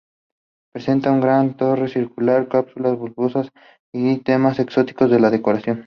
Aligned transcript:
Presenta 0.73 1.11
una 1.11 1.21
gran 1.21 1.55
torre 1.57 1.87
circular, 1.87 2.47
cúpulas 2.49 2.97
bulbosas 2.97 3.49
y 3.93 4.17
temas 4.17 4.57
exóticos 4.57 5.11
en 5.11 5.21
la 5.21 5.29
decoración. 5.29 5.79